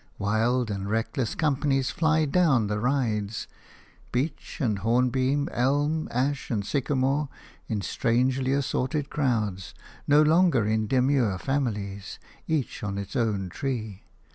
[0.17, 3.45] Wild and reckless companies fly down the rides,
[4.11, 7.29] beech and hornbeam, elm, ash and sycamore,
[7.67, 9.75] in strangely assorted crowds–
[10.07, 12.17] no longer in demure families,
[12.47, 14.01] each on its own tree.